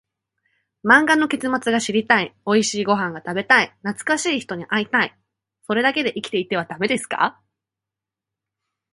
[0.83, 5.15] 漫画の結末が知りたい、おいしいご飯が食べたい、懐かしい人に会いたい、
[5.67, 7.39] それだけで生きていてはダメですか？